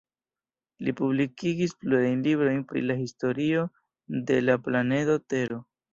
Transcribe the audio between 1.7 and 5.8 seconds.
plurajn librojn pri la historio de la planedo Tero.